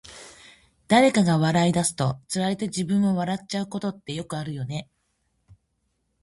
[0.87, 4.89] 誰かが笑い出すと、つられて自分も笑っちゃうことってよくあるよね。